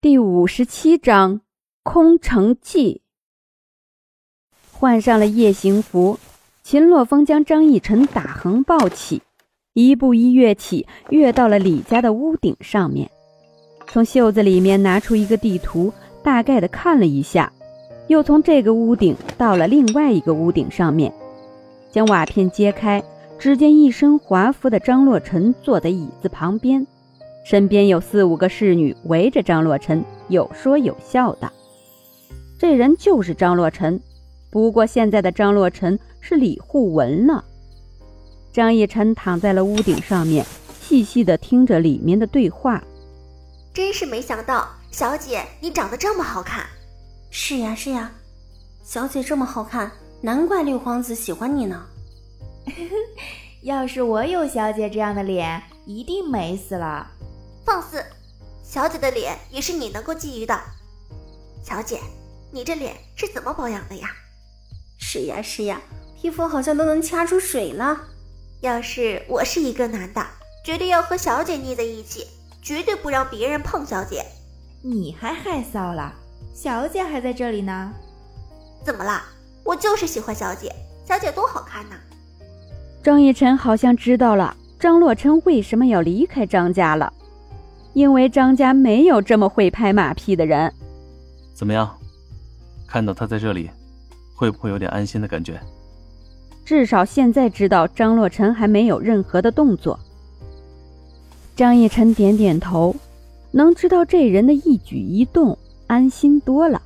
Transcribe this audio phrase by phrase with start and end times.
[0.00, 1.40] 第五十七章
[1.82, 3.02] 空城计。
[4.70, 6.20] 换上了夜行服，
[6.62, 9.22] 秦洛风将张逸晨打横抱起，
[9.72, 13.10] 一步一跃起，跃到了李家的屋顶上面。
[13.88, 17.52] 从袖子里面拿出一个地图，大概的看了一下，
[18.06, 21.12] 又从这个屋顶到了另外一个屋顶上面，
[21.90, 23.02] 将瓦片揭开，
[23.36, 26.86] 只见一身华服的张洛尘坐在椅子旁边。
[27.48, 31.50] 身边有四五个侍女围着张洛尘，有说有笑的。
[32.58, 33.98] 这人就是张洛尘，
[34.50, 37.42] 不过现在的张洛尘是李护文了。
[38.52, 40.44] 张逸晨躺在了屋顶上面，
[40.78, 42.84] 细细的听着里面的对话。
[43.72, 46.66] 真是没想到，小姐你长得这么好看。
[47.30, 48.12] 是呀是呀，
[48.82, 51.82] 小姐这么好看，难怪六皇子喜欢你呢。
[53.64, 57.12] 要是我有小姐这样的脸，一定美死了。
[57.68, 58.02] 放肆！
[58.62, 60.58] 小姐的脸也是你能够觊觎的。
[61.62, 62.00] 小姐，
[62.50, 64.08] 你这脸是怎么保养的呀？
[64.98, 65.78] 是呀是呀，
[66.18, 68.00] 皮肤好像都能掐出水了。
[68.62, 70.26] 要是我是一个男的，
[70.64, 72.26] 绝对要和小姐腻在一起，
[72.62, 74.24] 绝对不让别人碰小姐。
[74.82, 76.14] 你还害臊了？
[76.54, 77.92] 小姐还在这里呢。
[78.82, 79.22] 怎么了？
[79.62, 80.74] 我就是喜欢小姐，
[81.06, 81.96] 小姐多好看呢。
[83.04, 87.12] 张逸晨好像知道了张洛琛为什么要离开张家了。
[87.94, 90.72] 因为张家没有这么会拍马屁的人。
[91.54, 91.90] 怎么样？
[92.86, 93.68] 看到他在这里，
[94.34, 95.60] 会不会有点安心的感觉？
[96.64, 99.98] 至少现在知道张洛尘还没有任何的动作。
[101.56, 102.94] 张逸晨点点头，
[103.50, 106.80] 能知道这人的一举一动，安心多了。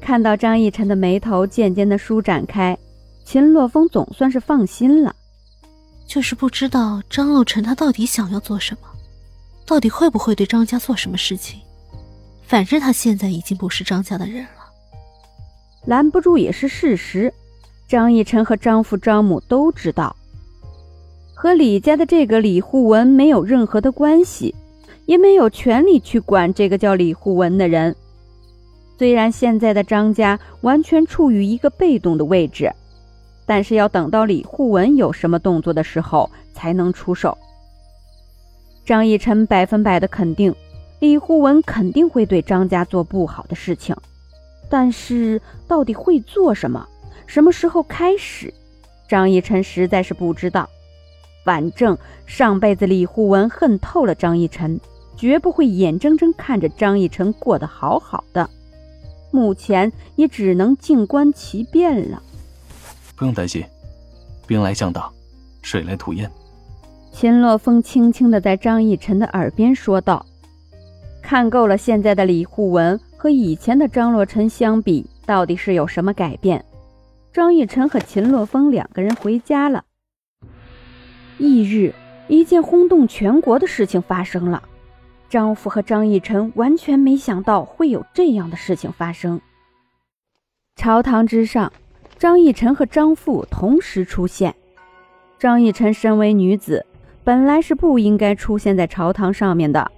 [0.00, 2.78] 看到张逸晨的眉头渐渐的舒展开，
[3.24, 5.14] 秦洛风总算是放心了。
[6.06, 8.88] 就是不知道张洛尘他到底想要做什么。
[9.70, 11.60] 到底会不会对张家做什么事情？
[12.42, 14.66] 反正他现在已经不是张家的人了，
[15.86, 17.32] 拦不住也是事实。
[17.86, 20.16] 张逸晨和张父张母都知道，
[21.36, 24.52] 和李家的这个李护文没有任何的关系，
[25.06, 27.94] 也没有权利去管这个叫李护文的人。
[28.98, 32.72] 虽然现在的张家完全处于一个被动的位置，
[33.46, 37.38] 但是要等到李护文有什么动作的时候才能出手。
[38.84, 40.54] 张逸晨百分百的肯定，
[40.98, 43.96] 李护文肯定会对张家做不好的事情，
[44.68, 46.88] 但是到底会做什么，
[47.26, 48.52] 什么时候开始，
[49.08, 50.68] 张逸晨实在是不知道。
[51.44, 51.96] 反正
[52.26, 54.78] 上辈子李护文恨透了张逸晨，
[55.16, 58.48] 绝不会眼睁睁看着张逸晨过得好好的。
[59.30, 62.22] 目前也只能静观其变了。
[63.16, 63.64] 不用担心，
[64.46, 65.10] 兵来将挡，
[65.62, 66.30] 水来土掩。
[67.12, 70.24] 秦洛风轻轻地在张逸晨的耳边说道
[71.20, 76.64] ：“看够了现在的李护文和以前的张洛尘相比，到底是有什么改变？”
[77.32, 79.84] 张逸晨和秦洛风两个人回家了。
[81.38, 81.94] 翌日，
[82.28, 84.62] 一件轰动全国的事情发生了。
[85.28, 89.40] 张父和张逸晨完全没想到会有这样的事情发生。
[90.76, 91.72] 朝堂之上，
[92.18, 94.54] 张逸晨和张父同时出现。
[95.38, 96.86] 张逸晨身为女子。
[97.22, 99.90] 本来是不应该出现在朝堂上面的，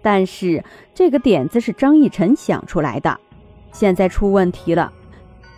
[0.00, 3.18] 但是这个点子是张逸晨想出来的，
[3.72, 4.90] 现在出问题了，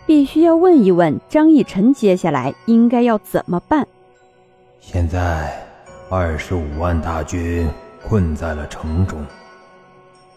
[0.05, 3.87] 必须要问一问张逸晨接下来应该要怎么办。
[4.81, 5.51] 现在
[6.09, 7.67] 二十五万大军
[8.05, 9.25] 困在了城中，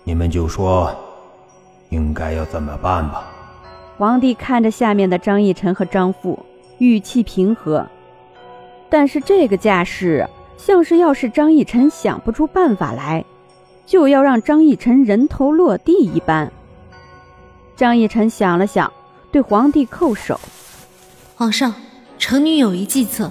[0.04, 0.94] 你们就说
[1.90, 3.30] 应该要怎么办吧。
[3.98, 6.38] 皇帝看着下面的张逸晨和张父，
[6.78, 7.84] 语气平和，
[8.88, 10.24] 但是这个架势。
[10.58, 13.24] 像是要是张逸晨想不出办法来，
[13.86, 16.52] 就要让张逸晨人头落地一般。
[17.76, 18.92] 张逸晨想了想，
[19.30, 20.38] 对皇帝叩首
[21.36, 21.72] ：“皇上，
[22.18, 23.30] 臣女有一计策，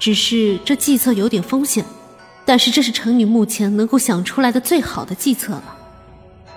[0.00, 1.84] 只是这计策有点风险，
[2.44, 5.78] 但是这是臣女目前能够想出来的最好的计策了。”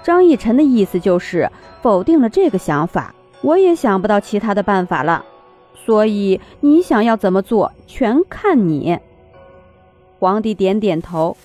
[0.04, 1.50] 张逸晨的意思就是
[1.82, 5.24] 否定了这个想法，我也想不到其他的办法了，
[5.86, 9.00] 所以你想要怎么做，全看你。
[10.18, 11.36] 皇帝点点头，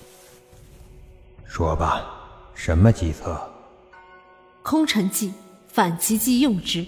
[1.45, 2.05] 说吧，
[2.53, 3.37] 什么计策？
[4.63, 5.33] 空城计，
[5.67, 6.85] 反其计用之。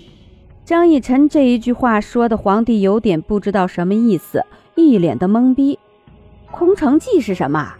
[0.65, 4.45] 张逸晨这一句话说的，皇帝有点不知道什么意思，
[4.75, 5.77] 一脸的懵逼。
[6.51, 7.73] 空城计是什么？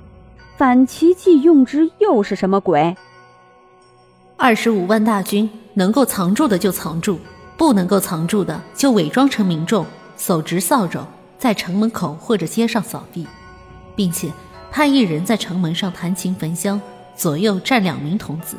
[0.57, 2.97] 反其计用之又是什么鬼？
[4.35, 7.19] 二十五万大军，能够藏住的就藏住，
[7.55, 9.85] 不能够藏住的就伪装成民众，
[10.17, 11.05] 手执扫帚，
[11.39, 13.25] 在城门口或者街上扫地。
[13.95, 14.31] 并且
[14.71, 16.81] 派一人在城门上弹琴焚香，
[17.15, 18.57] 左右站两名童子，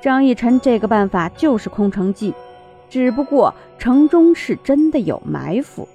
[0.00, 2.34] 张义晨这个办法就是空城计，
[2.88, 5.88] 只不过城中是真的有埋伏。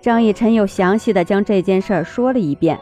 [0.00, 2.78] 张义晨又详细的将这件事儿说了一遍，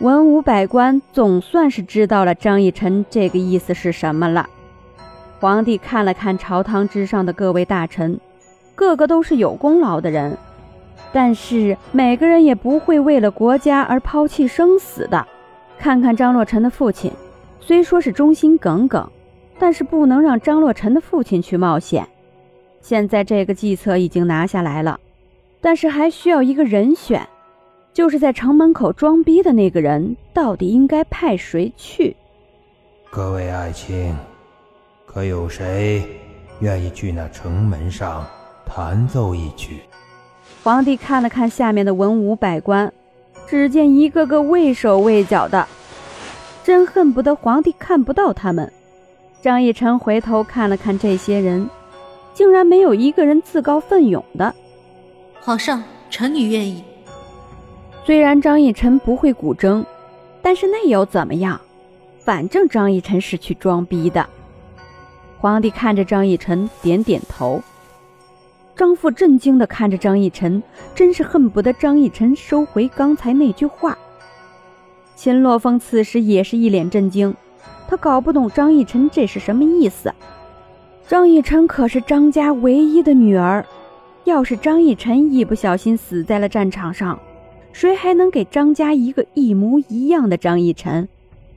[0.00, 4.48] 文武百官总算是知道了张义晨这个意思是什么了。
[5.40, 8.20] 皇帝看了看朝堂之上的各位大臣，
[8.74, 10.36] 个个都是有功劳的人，
[11.12, 15.26] 但是每个人也不会为了国家而抛弃生死的。
[15.78, 17.12] 看看张洛尘的父亲，
[17.60, 19.08] 虽说是忠心耿耿，
[19.58, 22.06] 但是不能让张洛尘的父亲去冒险。
[22.80, 24.98] 现在这个计策已经拿下来了，
[25.60, 27.26] 但是还需要一个人选，
[27.92, 32.16] 就是在城门口装逼的那个人，到底应该派谁去？
[33.10, 34.14] 各位爱卿，
[35.06, 36.02] 可有谁
[36.60, 38.26] 愿意去那城门上
[38.66, 39.80] 弹奏一曲？
[40.62, 42.92] 皇帝看了看下面的文武百官。
[43.46, 45.66] 只见一个个畏手畏脚的，
[46.62, 48.70] 真恨不得皇帝看不到他们。
[49.40, 51.66] 张义臣回头看了看这些人，
[52.34, 54.54] 竟然没有一个人自告奋勇的。
[55.40, 56.84] 皇上，臣女愿意。
[58.04, 59.82] 虽然张义臣不会古筝，
[60.42, 61.58] 但是那又怎么样？
[62.18, 64.28] 反正张义臣是去装逼的。
[65.38, 67.62] 皇帝看着张义臣，点点头。
[68.78, 70.62] 张父震惊地看着张逸晨，
[70.94, 73.98] 真是恨不得张逸晨收回刚才那句话。
[75.16, 77.34] 秦洛风此时也是一脸震惊，
[77.88, 80.14] 他搞不懂张逸晨这是什么意思。
[81.08, 83.66] 张逸晨可是张家唯一的女儿，
[84.22, 87.18] 要是张逸晨一不小心死在了战场上，
[87.72, 91.08] 谁还能给张家一个一模一样的张逸晨？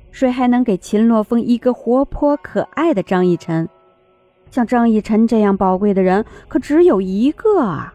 [0.09, 3.69] 谁还能给秦洛风一个活泼可爱的张逸晨？
[4.51, 7.93] 像张逸晨这样宝贵的人，可只有一个啊！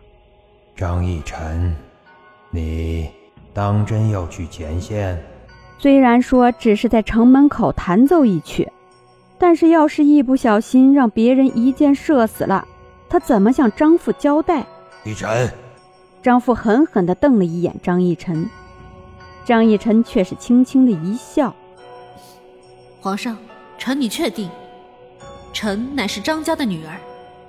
[0.74, 1.76] 张逸晨，
[2.50, 3.10] 你
[3.52, 5.22] 当真要去前线？
[5.78, 8.66] 虽然说只是在城门口弹奏一曲，
[9.38, 12.66] 但是要是一不小心让别人一箭射死了，
[13.06, 14.64] 他怎么向张父交代？
[15.04, 15.50] 逸晨，
[16.22, 18.48] 张父狠狠地瞪了一眼张逸晨，
[19.44, 21.54] 张逸晨却是轻轻的一笑
[23.02, 23.36] ：“皇上，
[23.76, 24.50] 臣你确定。”
[25.56, 27.00] 臣乃是张家的女儿，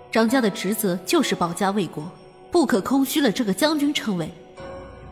[0.09, 2.09] 张家的职责就是保家卫国，
[2.49, 4.31] 不可空虚了这个将军称谓。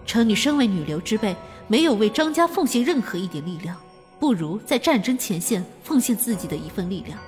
[0.05, 1.35] 臣女身为女流之辈，
[1.67, 3.75] 没有为张家奉献任何一点力量，
[4.17, 7.19] 不如在战争前线奉献自己的一份力量。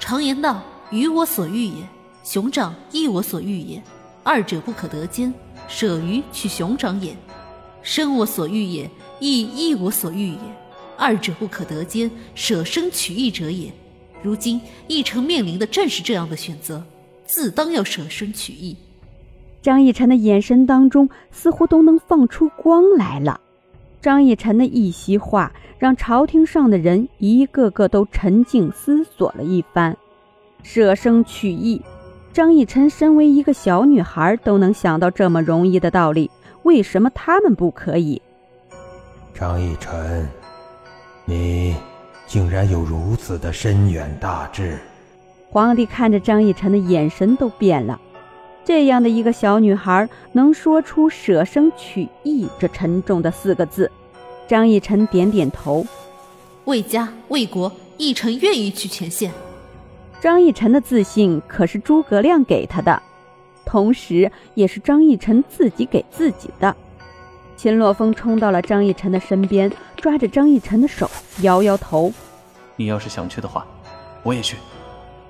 [0.00, 0.60] 常言道
[0.90, 1.88] ：“鱼我所欲也，
[2.24, 3.80] 熊掌亦我所欲也，
[4.24, 5.32] 二者不可得兼。
[5.68, 7.16] 舍鱼取熊掌也，
[7.84, 10.40] 生我所欲也，亦亦我所欲也，
[10.98, 12.10] 二者不可得兼。
[12.34, 13.72] 舍生取义者也。”
[14.22, 16.82] 如今义成面临的正是这样的选择，
[17.24, 18.76] 自当要舍身取义。
[19.62, 23.40] 张逸晨的眼神当中似乎都能放出光来了。
[24.00, 29.96] 张逸晨的一席话，让朝廷上的人一个个都沉静思索了一番。
[30.62, 31.82] 舍生取义，
[32.32, 36.30] 张逸晨身为一个小女孩都能想到这么容易的道理，
[36.62, 38.20] 为什么他们不可以？
[39.34, 40.28] 张逸晨，
[41.26, 41.74] 你。
[42.30, 44.78] 竟然有如此的深远大志！
[45.50, 48.00] 皇帝看着张逸晨的眼神都变了。
[48.64, 53.90] 这样的一个小女孩能说出“舍生取义”这沉重的四个字，
[54.46, 55.84] 张逸晨点点头
[56.66, 59.32] ：“为家为国，逸晨愿意去前线。”
[60.22, 63.02] 张逸晨的自信可是诸葛亮给他的，
[63.66, 66.76] 同时也是张逸晨自己给自己的。
[67.60, 71.10] 秦洛风冲到了张逸晨的身边，抓着张逸晨的手，
[71.42, 72.10] 摇摇头
[72.74, 73.66] ：“你要是想去的话，
[74.22, 74.56] 我也去。”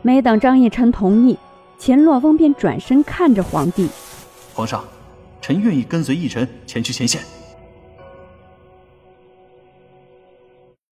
[0.01, 1.37] 没等张逸晨同意，
[1.77, 3.89] 秦洛风便转身看着皇帝
[4.55, 4.85] ：“皇上，
[5.41, 7.21] 臣愿意跟随逸晨前去前线。”